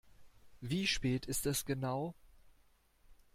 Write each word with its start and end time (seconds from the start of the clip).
Wie 0.61 0.87
spät 0.87 1.27
ist 1.27 1.45
es 1.45 1.63
genau? 1.63 2.15